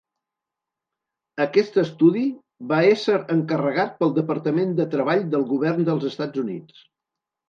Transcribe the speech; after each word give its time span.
Aquest 1.43 1.75
estudi 1.81 2.23
va 2.71 2.79
ésser 2.93 3.17
encarregat 3.35 3.93
pel 3.99 4.13
Departament 4.15 4.71
de 4.79 4.87
Treball 4.95 5.21
del 5.35 5.45
Govern 5.53 5.85
dels 5.91 6.09
Estats 6.11 6.43
Units. 6.45 6.81